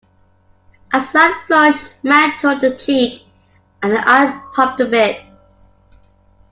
[0.93, 3.21] A slight flush mantled the cheek,
[3.83, 5.21] and the eyes popped a bit.